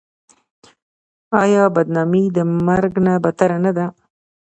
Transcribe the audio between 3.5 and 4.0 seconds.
نه ده؟